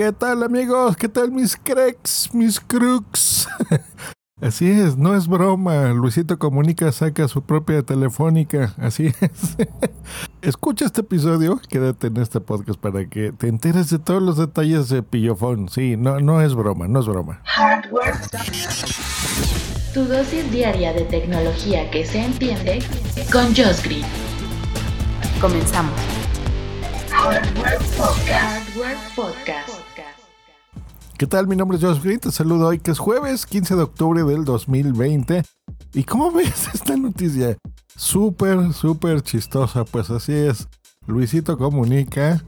¿Qué 0.00 0.12
tal 0.12 0.42
amigos? 0.42 0.96
¿Qué 0.96 1.10
tal 1.10 1.30
mis 1.30 1.54
cracks, 1.54 2.30
mis 2.32 2.58
crooks? 2.58 3.46
Así 4.40 4.70
es, 4.70 4.96
no 4.96 5.14
es 5.14 5.28
broma. 5.28 5.88
Luisito 5.88 6.38
Comunica 6.38 6.90
saca 6.90 7.28
su 7.28 7.42
propia 7.42 7.82
telefónica. 7.82 8.72
Así 8.78 9.08
es. 9.20 9.58
Escucha 10.40 10.86
este 10.86 11.02
episodio, 11.02 11.60
quédate 11.68 12.06
en 12.06 12.16
este 12.16 12.40
podcast 12.40 12.80
para 12.80 13.04
que 13.10 13.32
te 13.32 13.48
enteres 13.48 13.90
de 13.90 13.98
todos 13.98 14.22
los 14.22 14.38
detalles 14.38 14.88
de 14.88 15.02
Pillofón. 15.02 15.68
Sí, 15.68 15.98
no, 15.98 16.18
no 16.18 16.40
es 16.40 16.54
broma, 16.54 16.88
no 16.88 17.00
es 17.00 17.06
broma. 17.06 17.42
Hardware. 17.44 18.14
Tu 19.92 20.02
dosis 20.06 20.50
diaria 20.50 20.94
de 20.94 21.02
tecnología 21.02 21.90
que 21.90 22.06
se 22.06 22.24
entiende 22.24 22.78
con 23.30 23.48
Josh 23.48 23.82
Green. 23.84 24.06
Comenzamos. 25.42 26.00
Hardware 27.10 27.78
Podcast. 27.98 28.59
¿Qué 31.18 31.26
tal? 31.26 31.46
Mi 31.48 31.56
nombre 31.56 31.76
es 31.76 31.84
Josh 31.84 32.00
Green. 32.00 32.20
Te 32.20 32.30
saludo 32.30 32.68
hoy 32.68 32.78
que 32.78 32.92
es 32.92 32.98
jueves 32.98 33.44
15 33.46 33.74
de 33.74 33.82
octubre 33.82 34.22
del 34.22 34.44
2020. 34.44 35.42
¿Y 35.94 36.04
cómo 36.04 36.30
ves 36.32 36.68
esta 36.72 36.96
noticia? 36.96 37.56
Súper, 37.96 38.72
súper 38.72 39.22
chistosa. 39.22 39.84
Pues 39.84 40.10
así 40.10 40.32
es. 40.32 40.68
Luisito 41.06 41.58
Comunica 41.58 42.44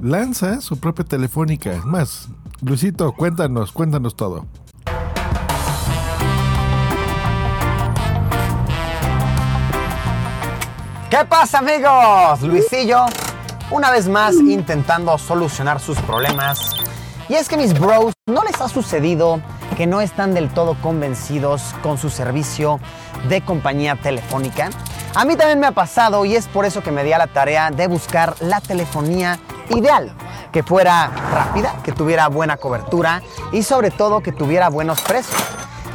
lanza 0.00 0.60
su 0.60 0.78
propia 0.78 1.04
telefónica. 1.04 1.72
Es 1.72 1.84
más, 1.84 2.28
Luisito, 2.60 3.12
cuéntanos, 3.12 3.72
cuéntanos 3.72 4.14
todo. 4.16 4.46
¿Qué 11.10 11.24
pasa 11.28 11.60
amigos? 11.60 12.42
Luisillo, 12.42 13.06
una 13.70 13.90
vez 13.90 14.08
más 14.08 14.34
intentando 14.34 15.16
solucionar 15.18 15.80
sus 15.80 15.98
problemas 16.00 16.74
y 17.28 17.34
es 17.34 17.48
que 17.48 17.56
mis 17.56 17.78
bros, 17.78 18.12
¿no 18.26 18.42
les 18.44 18.60
ha 18.60 18.68
sucedido 18.68 19.40
que 19.78 19.86
no 19.86 20.02
están 20.02 20.34
del 20.34 20.52
todo 20.52 20.76
convencidos 20.82 21.74
con 21.82 21.96
su 21.96 22.10
servicio 22.10 22.80
de 23.28 23.40
compañía 23.40 23.96
telefónica? 23.96 24.68
A 25.14 25.24
mí 25.24 25.34
también 25.34 25.58
me 25.58 25.66
ha 25.66 25.72
pasado 25.72 26.26
y 26.26 26.36
es 26.36 26.48
por 26.48 26.66
eso 26.66 26.82
que 26.82 26.90
me 26.90 27.02
di 27.02 27.12
a 27.12 27.18
la 27.18 27.26
tarea 27.26 27.70
de 27.70 27.86
buscar 27.86 28.34
la 28.40 28.60
telefonía 28.60 29.38
ideal, 29.70 30.12
que 30.52 30.62
fuera 30.62 31.10
rápida, 31.32 31.74
que 31.82 31.92
tuviera 31.92 32.28
buena 32.28 32.58
cobertura 32.58 33.22
y 33.52 33.62
sobre 33.62 33.90
todo 33.90 34.20
que 34.20 34.32
tuviera 34.32 34.68
buenos 34.68 35.00
precios. 35.00 35.42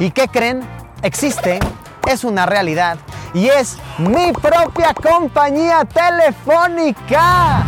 ¿Y 0.00 0.10
qué 0.10 0.26
creen? 0.26 0.68
Existe, 1.02 1.60
es 2.08 2.24
una 2.24 2.44
realidad 2.44 2.98
y 3.34 3.48
es 3.48 3.78
mi 3.98 4.32
propia 4.32 4.94
compañía 4.94 5.84
telefónica. 5.84 7.64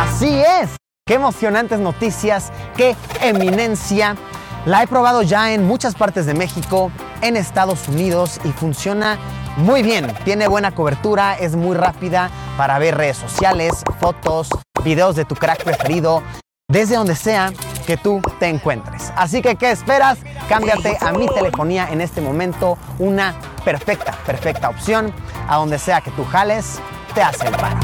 Así 0.00 0.42
es. 0.60 0.70
Qué 1.06 1.14
emocionantes 1.14 1.80
noticias, 1.80 2.52
qué 2.76 2.96
eminencia. 3.20 4.16
La 4.66 4.82
he 4.82 4.86
probado 4.86 5.22
ya 5.22 5.52
en 5.52 5.66
muchas 5.66 5.96
partes 5.96 6.26
de 6.26 6.34
México, 6.34 6.92
en 7.20 7.36
Estados 7.36 7.88
Unidos 7.88 8.40
y 8.44 8.52
funciona 8.52 9.18
muy 9.56 9.82
bien. 9.82 10.14
Tiene 10.24 10.46
buena 10.46 10.72
cobertura, 10.72 11.34
es 11.34 11.56
muy 11.56 11.76
rápida 11.76 12.30
para 12.56 12.78
ver 12.78 12.96
redes 12.96 13.16
sociales, 13.16 13.82
fotos, 13.98 14.48
videos 14.84 15.16
de 15.16 15.24
tu 15.24 15.34
crack 15.34 15.64
preferido, 15.64 16.22
desde 16.68 16.96
donde 16.96 17.16
sea 17.16 17.52
que 17.86 17.96
tú 17.96 18.22
te 18.38 18.48
encuentres. 18.48 19.12
Así 19.16 19.42
que, 19.42 19.56
¿qué 19.56 19.72
esperas? 19.72 20.18
Cámbiate 20.48 20.98
a 21.00 21.12
mi 21.12 21.26
telefonía 21.28 21.88
en 21.90 22.00
este 22.00 22.20
momento. 22.20 22.78
Una 22.98 23.34
perfecta, 23.64 24.16
perfecta 24.26 24.68
opción. 24.68 25.12
A 25.48 25.56
donde 25.56 25.78
sea 25.78 26.00
que 26.00 26.10
tú 26.12 26.24
jales, 26.24 26.80
te 27.14 27.22
hace 27.22 27.48
el 27.48 27.54
paro. 27.54 27.78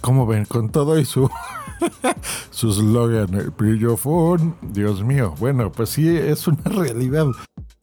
¿Cómo 0.00 0.26
ven? 0.26 0.44
Con 0.44 0.70
todo 0.70 0.98
y 0.98 1.04
su 1.04 1.30
su 2.50 2.72
slogan, 2.72 3.34
el 3.34 3.52
Pillofón. 3.52 4.56
Dios 4.60 5.02
mío. 5.02 5.34
Bueno, 5.38 5.72
pues 5.72 5.90
sí, 5.90 6.08
es 6.16 6.46
una 6.46 6.62
realidad. 6.64 7.26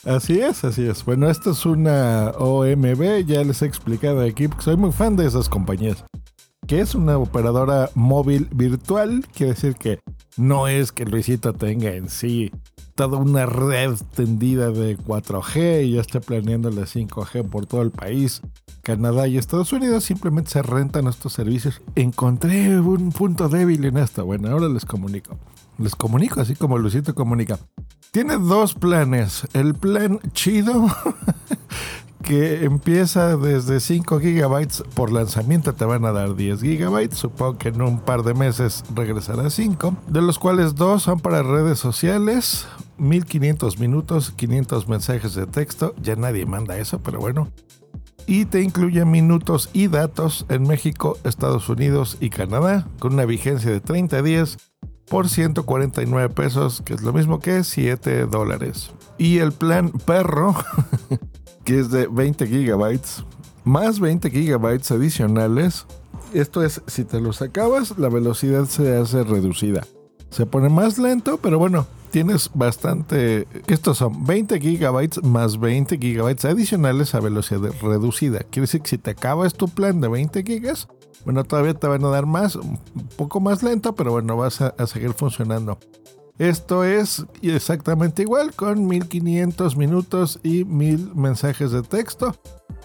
Así 0.05 0.39
es, 0.39 0.63
así 0.63 0.87
es. 0.87 1.03
Bueno, 1.03 1.29
esto 1.29 1.51
es 1.51 1.65
una 1.65 2.31
OMB, 2.37 3.25
ya 3.25 3.43
les 3.43 3.61
he 3.61 3.65
explicado 3.65 4.21
aquí, 4.21 4.47
porque 4.47 4.63
soy 4.63 4.77
muy 4.77 4.91
fan 4.91 5.15
de 5.15 5.25
esas 5.25 5.49
compañías. 5.49 6.05
Que 6.69 6.81
es 6.81 6.93
una 6.93 7.17
operadora 7.17 7.89
móvil 7.95 8.47
virtual, 8.51 9.25
quiere 9.33 9.53
decir 9.53 9.73
que 9.73 9.99
no 10.37 10.67
es 10.67 10.91
que 10.91 11.03
Luisito 11.03 11.51
tenga 11.53 11.95
en 11.95 12.09
sí 12.09 12.51
toda 12.93 13.17
una 13.17 13.47
red 13.47 13.95
tendida 14.13 14.69
de 14.69 14.95
4G 14.95 15.87
y 15.87 15.93
ya 15.93 16.01
está 16.01 16.19
planeando 16.19 16.69
la 16.69 16.83
5G 16.83 17.49
por 17.49 17.65
todo 17.65 17.81
el 17.81 17.89
país. 17.89 18.41
Canadá 18.83 19.27
y 19.27 19.39
Estados 19.39 19.73
Unidos 19.73 20.03
simplemente 20.03 20.51
se 20.51 20.61
rentan 20.61 21.07
estos 21.07 21.33
servicios. 21.33 21.81
Encontré 21.95 22.79
un 22.79 23.11
punto 23.13 23.49
débil 23.49 23.85
en 23.85 23.97
esto. 23.97 24.23
Bueno, 24.23 24.49
ahora 24.49 24.69
les 24.69 24.85
comunico. 24.85 25.39
Les 25.79 25.95
comunico 25.95 26.39
así 26.39 26.53
como 26.53 26.77
Luisito 26.77 27.15
comunica. 27.15 27.57
Tiene 28.11 28.37
dos 28.37 28.75
planes. 28.75 29.47
El 29.53 29.73
plan 29.73 30.19
chido 30.33 30.85
que 32.23 32.65
empieza 32.65 33.37
desde 33.37 33.79
5 33.79 34.19
gigabytes 34.19 34.83
por 34.93 35.11
lanzamiento 35.11 35.73
te 35.73 35.85
van 35.85 36.05
a 36.05 36.11
dar 36.11 36.35
10 36.35 36.61
gigabytes 36.61 37.17
supongo 37.17 37.57
que 37.57 37.69
en 37.69 37.81
un 37.81 37.99
par 37.99 38.23
de 38.23 38.33
meses 38.33 38.83
regresará 38.93 39.47
a 39.47 39.49
5 39.49 39.95
de 40.07 40.21
los 40.21 40.37
cuales 40.37 40.75
dos 40.75 41.03
son 41.03 41.19
para 41.19 41.43
redes 41.43 41.79
sociales 41.79 42.67
1500 42.97 43.79
minutos 43.79 44.31
500 44.31 44.87
mensajes 44.87 45.33
de 45.33 45.47
texto 45.47 45.95
ya 46.01 46.15
nadie 46.15 46.45
manda 46.45 46.77
eso 46.77 46.99
pero 46.99 47.19
bueno 47.19 47.49
y 48.29 48.45
te 48.45 48.61
incluye 48.61 49.05
minutos 49.05 49.71
y 49.73 49.87
datos 49.87 50.45
en 50.49 50.61
México, 50.61 51.17
Estados 51.23 51.67
Unidos 51.67 52.15
y 52.19 52.29
Canadá 52.29 52.87
con 52.99 53.13
una 53.13 53.25
vigencia 53.25 53.71
de 53.71 53.81
30 53.81 54.21
días 54.21 54.57
por 55.09 55.27
149 55.27 56.29
pesos, 56.29 56.83
que 56.85 56.93
es 56.93 57.01
lo 57.01 57.11
mismo 57.11 57.39
que 57.39 57.63
7 57.63 58.27
dólares. 58.27 58.91
Y 59.17 59.39
el 59.39 59.51
plan 59.51 59.91
perro 59.91 60.55
que 61.69 61.79
es 61.79 61.91
de 61.91 62.07
20 62.07 62.47
gigabytes, 62.47 63.23
más 63.63 63.99
20 63.99 64.31
gigabytes 64.31 64.89
adicionales. 64.89 65.85
Esto 66.33 66.63
es, 66.63 66.81
si 66.87 67.03
te 67.03 67.21
los 67.21 67.43
acabas, 67.43 67.95
la 67.99 68.09
velocidad 68.09 68.65
se 68.65 68.97
hace 68.97 69.23
reducida. 69.23 69.85
Se 70.31 70.47
pone 70.47 70.69
más 70.69 70.97
lento, 70.97 71.37
pero 71.37 71.59
bueno, 71.59 71.85
tienes 72.09 72.49
bastante... 72.55 73.47
Estos 73.67 73.99
son 73.99 74.25
20 74.25 74.59
gigabytes 74.59 75.23
más 75.23 75.59
20 75.59 75.99
gigabytes 75.99 76.45
adicionales 76.45 77.13
a 77.13 77.19
velocidad 77.19 77.71
reducida. 77.83 78.39
Quiere 78.39 78.61
decir 78.61 78.81
que 78.81 78.89
si 78.89 78.97
te 78.97 79.11
acabas 79.11 79.53
tu 79.53 79.67
plan 79.67 80.01
de 80.01 80.07
20 80.07 80.41
gigas, 80.41 80.87
bueno, 81.23 81.43
todavía 81.43 81.75
te 81.75 81.85
van 81.85 82.03
a 82.03 82.09
dar 82.09 82.25
más, 82.25 82.55
un 82.55 82.79
poco 83.15 83.41
más 83.41 83.61
lento, 83.61 83.93
pero 83.93 84.11
bueno, 84.11 84.35
vas 84.35 84.59
a, 84.61 84.69
a 84.69 84.87
seguir 84.87 85.13
funcionando. 85.13 85.77
Esto 86.39 86.85
es 86.85 87.25
exactamente 87.41 88.21
igual 88.21 88.53
con 88.53 88.87
1500 88.87 89.75
minutos 89.75 90.39
y 90.41 90.63
1000 90.63 91.13
mensajes 91.13 91.71
de 91.71 91.81
texto. 91.81 92.33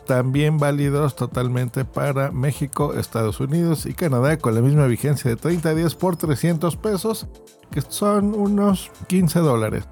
También 0.09 0.59
válidos 0.59 1.15
totalmente 1.15 1.85
para 1.85 2.33
México, 2.33 2.95
Estados 2.95 3.39
Unidos 3.39 3.87
y 3.87 3.95
Canadá 3.95 4.37
con 4.39 4.57
la 4.57 4.61
misma 4.61 4.87
vigencia 4.87 5.31
de 5.31 5.37
30 5.37 5.73
días 5.77 5.95
por 5.95 6.17
300 6.17 6.77
pesos, 6.77 7.29
que 7.71 7.81
son 7.81 8.35
unos 8.35 8.91
15 9.07 9.39
dólares. 9.39 9.85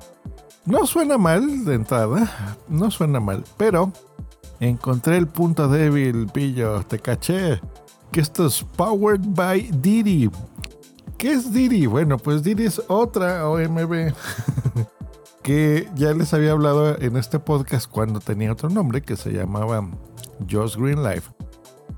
No 0.67 0.85
suena 0.85 1.17
mal 1.17 1.65
de 1.65 1.75
entrada, 1.75 2.59
no 2.69 2.91
suena 2.91 3.21
mal, 3.21 3.45
pero 3.57 3.93
encontré 4.59 5.17
el 5.19 5.29
punto 5.29 5.69
débil, 5.69 6.27
pillo, 6.27 6.83
te 6.83 6.99
caché, 6.99 7.61
que 8.11 8.21
esto 8.21 8.47
es 8.47 8.65
Powered 8.77 9.23
by 9.25 9.71
Didi. 9.81 10.29
¿Qué 11.23 11.31
es 11.31 11.53
Didi? 11.53 11.87
Bueno, 11.87 12.19
pues 12.19 12.43
Didi 12.43 12.65
es 12.65 12.83
otra 12.89 13.49
OMB 13.49 14.13
que 15.45 15.89
ya 15.95 16.15
les 16.15 16.35
había 16.35 16.51
hablado 16.51 17.01
en 17.01 17.17
este 17.17 17.39
podcast 17.39 17.89
cuando 17.89 18.19
tenía 18.19 18.51
otro 18.51 18.69
nombre 18.69 19.03
que 19.03 19.15
se 19.15 19.31
llamaba 19.31 19.89
Just 20.51 20.75
Green 20.75 21.05
Life. 21.05 21.31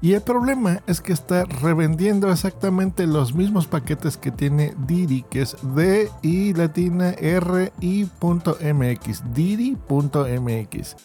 Y 0.03 0.13
el 0.13 0.21
problema 0.21 0.83
es 0.87 1.01
que 1.01 1.15
está 1.15 1.47
revendiendo 1.47 2.31
exactamente 2.31 3.07
los 3.07 3.35
mismos 3.35 3.67
paquetes 3.67 4.19
que 4.19 4.31
tiene 4.31 4.75
Didi, 4.87 5.23
que 5.23 5.41
es 5.41 5.57
D 5.75 6.11
y 6.21 6.53
latina 6.53 7.13
R 7.13 7.73
MX, 7.81 9.23
Didi.mx. 9.33 10.97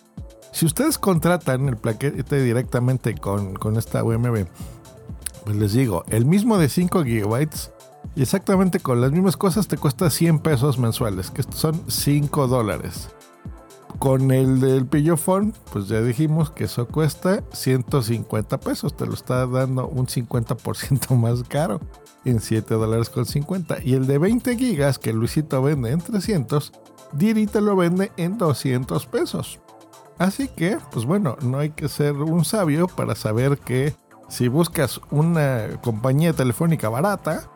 Si 0.51 0.65
ustedes 0.65 0.97
contratan 0.97 1.69
el 1.69 1.77
paquete 1.77 2.43
directamente 2.43 3.15
con, 3.15 3.53
con 3.53 3.77
esta 3.77 4.03
OMB, 4.03 4.45
pues 5.45 5.55
les 5.55 5.71
digo, 5.71 6.03
el 6.09 6.25
mismo 6.25 6.57
de 6.57 6.67
5 6.67 7.05
gigabytes 7.05 7.71
exactamente 8.15 8.79
con 8.79 9.01
las 9.01 9.11
mismas 9.11 9.37
cosas 9.37 9.67
te 9.67 9.77
cuesta 9.77 10.09
100 10.09 10.39
pesos 10.39 10.77
mensuales, 10.77 11.31
que 11.31 11.43
son 11.43 11.83
5 11.87 12.47
dólares. 12.47 13.09
Con 13.97 14.31
el 14.31 14.61
del 14.61 14.85
pillofón, 14.85 15.53
pues 15.73 15.87
ya 15.87 16.01
dijimos 16.01 16.51
que 16.51 16.65
eso 16.65 16.87
cuesta 16.87 17.43
150 17.51 18.59
pesos, 18.59 18.95
te 18.95 19.05
lo 19.05 19.13
está 19.13 19.45
dando 19.45 19.87
un 19.87 20.07
50% 20.07 21.15
más 21.17 21.43
caro 21.43 21.81
en 22.23 22.39
7 22.39 22.73
dólares 22.75 23.09
con 23.09 23.25
50. 23.25 23.79
Y 23.83 23.95
el 23.95 24.07
de 24.07 24.17
20 24.17 24.57
gigas 24.57 24.99
que 24.99 25.11
Luisito 25.11 25.61
vende 25.61 25.91
en 25.91 25.99
300, 25.99 26.71
Diri 27.13 27.47
te 27.47 27.61
lo 27.61 27.75
vende 27.75 28.11
en 28.17 28.37
200 28.37 29.05
pesos. 29.07 29.59
Así 30.17 30.47
que, 30.49 30.77
pues 30.91 31.05
bueno, 31.05 31.37
no 31.41 31.59
hay 31.59 31.71
que 31.71 31.87
ser 31.87 32.13
un 32.13 32.45
sabio 32.45 32.87
para 32.87 33.15
saber 33.15 33.57
que 33.57 33.95
si 34.27 34.47
buscas 34.47 35.01
una 35.11 35.79
compañía 35.81 36.33
telefónica 36.33 36.89
barata, 36.89 37.49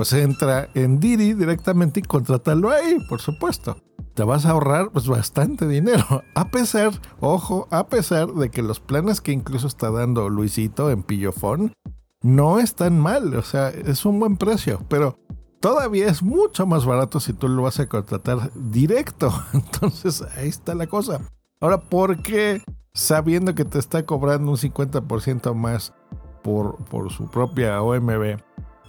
pues 0.00 0.14
entra 0.14 0.70
en 0.72 0.98
Didi 0.98 1.34
directamente 1.34 2.00
y 2.00 2.02
contrátalo 2.02 2.70
ahí, 2.70 2.96
por 3.06 3.20
supuesto. 3.20 3.76
Te 4.14 4.24
vas 4.24 4.46
a 4.46 4.52
ahorrar 4.52 4.92
pues 4.92 5.06
bastante 5.06 5.68
dinero. 5.68 6.22
A 6.34 6.48
pesar, 6.48 6.92
ojo, 7.20 7.68
a 7.70 7.86
pesar 7.88 8.32
de 8.32 8.50
que 8.50 8.62
los 8.62 8.80
planes 8.80 9.20
que 9.20 9.32
incluso 9.32 9.66
está 9.66 9.90
dando 9.90 10.30
Luisito 10.30 10.90
en 10.90 11.02
Pillofón 11.02 11.74
no 12.22 12.60
están 12.60 12.98
mal. 12.98 13.36
O 13.36 13.42
sea, 13.42 13.68
es 13.68 14.06
un 14.06 14.18
buen 14.18 14.38
precio. 14.38 14.80
Pero 14.88 15.18
todavía 15.60 16.06
es 16.06 16.22
mucho 16.22 16.64
más 16.64 16.86
barato 16.86 17.20
si 17.20 17.34
tú 17.34 17.48
lo 17.48 17.64
vas 17.64 17.78
a 17.78 17.86
contratar 17.86 18.50
directo. 18.54 19.30
Entonces 19.52 20.24
ahí 20.34 20.48
está 20.48 20.74
la 20.74 20.86
cosa. 20.86 21.20
Ahora, 21.60 21.78
¿por 21.78 22.22
qué 22.22 22.62
sabiendo 22.94 23.54
que 23.54 23.66
te 23.66 23.78
está 23.78 24.06
cobrando 24.06 24.50
un 24.52 24.56
50% 24.56 25.52
más 25.52 25.92
por, 26.42 26.82
por 26.86 27.12
su 27.12 27.28
propia 27.28 27.82
OMB, 27.82 28.38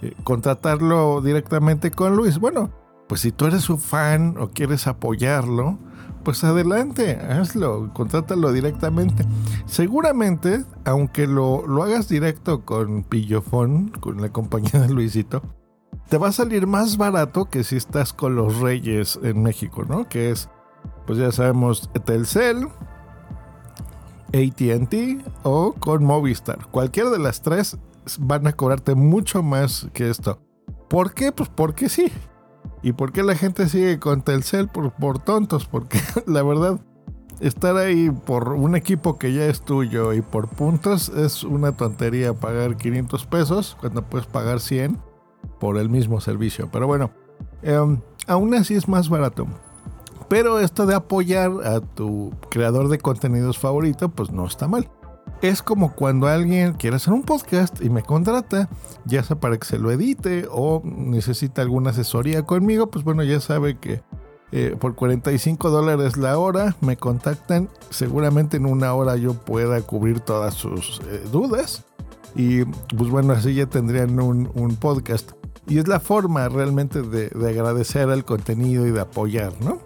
eh, 0.02 0.14
contratarlo 0.24 1.20
directamente 1.20 1.90
con 1.90 2.16
Luis? 2.16 2.38
Bueno, 2.38 2.70
pues 3.08 3.20
si 3.20 3.32
tú 3.32 3.46
eres 3.46 3.62
su 3.62 3.78
fan 3.78 4.36
o 4.38 4.48
quieres 4.48 4.86
apoyarlo, 4.86 5.78
pues 6.22 6.44
adelante, 6.44 7.16
hazlo, 7.16 7.90
contrátalo 7.92 8.52
directamente. 8.52 9.26
Seguramente, 9.66 10.64
aunque 10.84 11.26
lo, 11.26 11.66
lo 11.66 11.82
hagas 11.82 12.08
directo 12.08 12.64
con 12.64 13.02
Pillofón, 13.02 13.88
con 14.00 14.20
la 14.20 14.30
compañía 14.30 14.80
de 14.80 14.88
Luisito, 14.88 15.42
te 16.08 16.18
va 16.18 16.28
a 16.28 16.32
salir 16.32 16.66
más 16.66 16.96
barato 16.96 17.46
que 17.46 17.64
si 17.64 17.76
estás 17.76 18.12
con 18.12 18.36
los 18.36 18.60
Reyes 18.60 19.18
en 19.22 19.42
México, 19.42 19.84
¿no? 19.88 20.08
Que 20.08 20.30
es, 20.30 20.48
pues 21.06 21.18
ya 21.18 21.32
sabemos, 21.32 21.90
Telcel, 22.04 22.68
ATT 24.32 25.24
o 25.42 25.74
con 25.74 26.04
Movistar. 26.04 26.66
Cualquiera 26.70 27.10
de 27.10 27.18
las 27.18 27.42
tres 27.42 27.78
van 28.18 28.46
a 28.46 28.52
cobrarte 28.52 28.94
mucho 28.94 29.42
más 29.42 29.88
que 29.92 30.10
esto. 30.10 30.40
¿Por 30.88 31.14
qué? 31.14 31.32
Pues 31.32 31.48
porque 31.48 31.88
sí. 31.88 32.10
¿Y 32.82 32.92
por 32.92 33.12
qué 33.12 33.22
la 33.22 33.36
gente 33.36 33.68
sigue 33.68 33.98
con 33.98 34.22
Telcel? 34.22 34.68
Por, 34.68 34.92
por 34.92 35.18
tontos, 35.18 35.66
porque 35.66 36.00
la 36.26 36.42
verdad, 36.42 36.80
estar 37.40 37.76
ahí 37.76 38.10
por 38.10 38.50
un 38.50 38.76
equipo 38.76 39.18
que 39.18 39.32
ya 39.32 39.46
es 39.46 39.62
tuyo 39.62 40.12
y 40.12 40.22
por 40.22 40.48
puntos 40.48 41.08
es 41.08 41.44
una 41.44 41.72
tontería 41.72 42.34
pagar 42.34 42.76
500 42.76 43.26
pesos 43.26 43.76
cuando 43.80 44.02
puedes 44.02 44.26
pagar 44.26 44.60
100 44.60 44.98
por 45.58 45.76
el 45.76 45.88
mismo 45.88 46.20
servicio. 46.20 46.68
Pero 46.72 46.86
bueno, 46.86 47.10
em, 47.62 48.00
aún 48.26 48.54
así 48.54 48.74
es 48.74 48.88
más 48.88 49.08
barato. 49.08 49.46
Pero 50.32 50.60
esto 50.60 50.86
de 50.86 50.94
apoyar 50.94 51.50
a 51.62 51.82
tu 51.82 52.32
creador 52.48 52.88
de 52.88 52.96
contenidos 52.96 53.58
favorito, 53.58 54.08
pues 54.08 54.32
no 54.32 54.46
está 54.46 54.66
mal. 54.66 54.88
Es 55.42 55.62
como 55.62 55.94
cuando 55.94 56.26
alguien 56.26 56.72
quiere 56.72 56.96
hacer 56.96 57.12
un 57.12 57.22
podcast 57.22 57.82
y 57.82 57.90
me 57.90 58.02
contrata, 58.02 58.70
ya 59.04 59.22
sea 59.22 59.38
para 59.38 59.58
que 59.58 59.66
se 59.66 59.78
lo 59.78 59.90
edite 59.90 60.46
o 60.50 60.80
necesita 60.86 61.60
alguna 61.60 61.90
asesoría 61.90 62.44
conmigo, 62.44 62.90
pues 62.90 63.04
bueno, 63.04 63.22
ya 63.24 63.40
sabe 63.40 63.76
que 63.76 64.00
eh, 64.52 64.74
por 64.80 64.94
45 64.94 65.68
dólares 65.68 66.16
la 66.16 66.38
hora 66.38 66.76
me 66.80 66.96
contactan. 66.96 67.68
Seguramente 67.90 68.56
en 68.56 68.64
una 68.64 68.94
hora 68.94 69.16
yo 69.16 69.34
pueda 69.34 69.82
cubrir 69.82 70.20
todas 70.20 70.54
sus 70.54 71.02
eh, 71.10 71.22
dudas. 71.30 71.84
Y 72.34 72.64
pues 72.64 73.10
bueno, 73.10 73.34
así 73.34 73.52
ya 73.52 73.66
tendrían 73.66 74.18
un, 74.18 74.76
podcast. 74.80 75.32
Y 75.68 75.76
es 75.76 75.88
la 75.88 76.00
forma 76.00 76.48
realmente 76.48 77.02
de, 77.02 77.26
agradecer 77.46 78.08
el 78.08 78.24
contenido 78.24 78.86
y 78.86 78.92
de 78.92 79.00
apoyar, 79.02 79.52
¿no? 79.60 79.78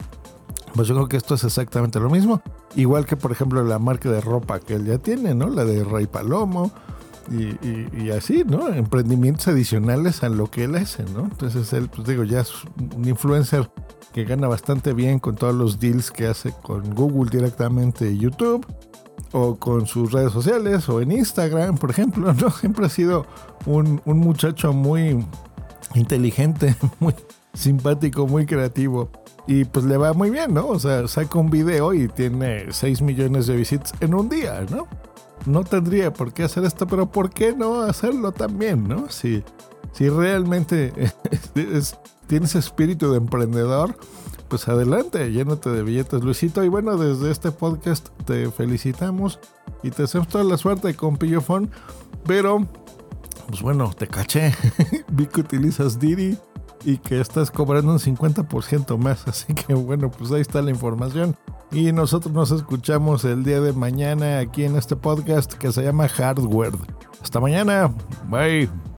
Pues 0.76 0.88
yo 0.88 0.94
creo 0.94 1.08
que 1.08 1.16
esto 1.16 1.34
es 1.34 1.44
exactamente 1.44 1.98
lo 1.98 2.10
mismo. 2.10 2.42
Igual 2.76 3.06
que 3.06 3.16
por 3.16 3.32
ejemplo 3.32 3.64
la 3.64 3.78
marca 3.78 4.10
de 4.10 4.20
ropa 4.20 4.60
que 4.60 4.74
él 4.74 4.84
ya 4.84 4.98
tiene, 4.98 5.34
¿no? 5.34 5.48
La 5.48 5.64
de 5.64 5.82
Rey 5.82 6.06
Palomo. 6.06 6.70
Y, 7.28 8.10
así, 8.10 8.44
¿no? 8.46 8.68
Emprendimientos 8.68 9.48
adicionales 9.48 10.22
a 10.22 10.28
lo 10.28 10.48
que 10.48 10.64
él 10.64 10.76
hace, 10.76 11.02
¿no? 11.12 11.24
Entonces 11.24 11.72
él, 11.72 11.88
pues 11.88 12.06
digo, 12.06 12.22
ya 12.22 12.42
es 12.42 12.52
un 12.94 13.08
influencer 13.08 13.68
que 14.12 14.24
gana 14.24 14.46
bastante 14.46 14.92
bien 14.92 15.18
con 15.18 15.34
todos 15.34 15.54
los 15.54 15.80
deals 15.80 16.12
que 16.12 16.28
hace 16.28 16.54
con 16.62 16.94
Google 16.94 17.28
directamente 17.30 18.16
YouTube 18.16 18.64
o 19.32 19.56
con 19.56 19.86
sus 19.86 20.12
redes 20.12 20.32
sociales 20.32 20.88
o 20.88 21.00
en 21.00 21.10
Instagram, 21.12 21.78
por 21.78 21.90
ejemplo, 21.90 22.32
¿no? 22.32 22.50
Siempre 22.60 22.86
ha 22.86 22.88
sido 22.88 23.26
un, 23.66 24.00
muchacho 24.04 24.72
muy 24.72 25.26
inteligente, 25.94 26.76
muy 27.00 27.14
simpático, 27.56 28.26
muy 28.26 28.46
creativo. 28.46 29.10
Y 29.46 29.64
pues 29.64 29.84
le 29.84 29.96
va 29.96 30.12
muy 30.12 30.30
bien, 30.30 30.54
¿no? 30.54 30.68
O 30.68 30.78
sea, 30.78 31.06
saca 31.08 31.38
un 31.38 31.50
video 31.50 31.94
y 31.94 32.08
tiene 32.08 32.66
6 32.70 33.02
millones 33.02 33.46
de 33.46 33.56
visitas 33.56 33.92
en 34.00 34.14
un 34.14 34.28
día, 34.28 34.66
¿no? 34.70 34.86
No 35.46 35.62
tendría 35.62 36.12
por 36.12 36.32
qué 36.32 36.44
hacer 36.44 36.64
esto, 36.64 36.86
pero 36.86 37.10
¿por 37.10 37.30
qué 37.30 37.54
no 37.54 37.82
hacerlo 37.82 38.32
también, 38.32 38.88
¿no? 38.88 39.08
Si, 39.08 39.44
si 39.92 40.08
realmente 40.08 40.92
tienes 42.26 42.54
espíritu 42.56 43.12
de 43.12 43.18
emprendedor, 43.18 43.96
pues 44.48 44.66
adelante, 44.68 45.30
llénate 45.30 45.70
de 45.70 45.82
billetes, 45.82 46.22
Luisito. 46.22 46.64
Y 46.64 46.68
bueno, 46.68 46.96
desde 46.96 47.30
este 47.30 47.52
podcast 47.52 48.08
te 48.24 48.50
felicitamos 48.50 49.38
y 49.82 49.90
te 49.90 50.04
hacemos 50.04 50.26
toda 50.28 50.42
la 50.42 50.56
suerte 50.56 50.94
con 50.96 51.16
Pillofón. 51.16 51.70
Pero, 52.26 52.66
pues 53.48 53.62
bueno, 53.62 53.92
te 53.96 54.08
caché. 54.08 54.52
Vi 55.08 55.26
que 55.26 55.40
utilizas 55.40 56.00
Didi 56.00 56.36
y 56.86 56.98
que 56.98 57.20
estás 57.20 57.50
cobrando 57.50 57.92
un 57.92 57.98
50% 57.98 58.96
más. 58.96 59.26
Así 59.26 59.52
que 59.52 59.74
bueno, 59.74 60.10
pues 60.10 60.30
ahí 60.30 60.40
está 60.40 60.62
la 60.62 60.70
información. 60.70 61.36
Y 61.72 61.90
nosotros 61.90 62.32
nos 62.32 62.52
escuchamos 62.52 63.24
el 63.24 63.42
día 63.42 63.60
de 63.60 63.72
mañana 63.72 64.38
aquí 64.38 64.64
en 64.64 64.76
este 64.76 64.94
podcast 64.94 65.52
que 65.52 65.72
se 65.72 65.82
llama 65.82 66.08
Hardware. 66.08 66.78
Hasta 67.20 67.40
mañana. 67.40 67.92
Bye. 68.30 68.70